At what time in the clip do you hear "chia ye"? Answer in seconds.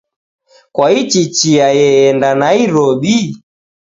1.35-1.87